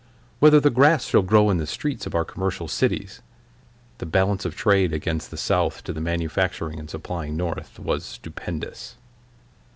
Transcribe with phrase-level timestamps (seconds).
[0.39, 3.21] whether the grass shall grow in the streets of our commercial cities."
[3.99, 8.97] (The balance of trade against the South to the manufacturing and supplying North was stupendous.)